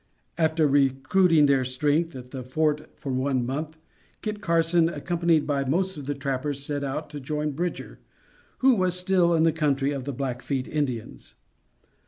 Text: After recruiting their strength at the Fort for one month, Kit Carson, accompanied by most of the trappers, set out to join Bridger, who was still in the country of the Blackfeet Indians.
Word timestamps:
After 0.35 0.65
recruiting 0.67 1.45
their 1.45 1.63
strength 1.63 2.15
at 2.15 2.31
the 2.31 2.41
Fort 2.41 2.89
for 2.99 3.11
one 3.11 3.45
month, 3.45 3.77
Kit 4.23 4.41
Carson, 4.41 4.89
accompanied 4.89 5.45
by 5.45 5.63
most 5.63 5.95
of 5.95 6.07
the 6.07 6.15
trappers, 6.15 6.63
set 6.65 6.83
out 6.83 7.07
to 7.11 7.19
join 7.19 7.51
Bridger, 7.51 7.99
who 8.65 8.73
was 8.73 8.97
still 8.97 9.31
in 9.35 9.43
the 9.43 9.51
country 9.51 9.91
of 9.91 10.05
the 10.05 10.11
Blackfeet 10.13 10.67
Indians. 10.67 11.35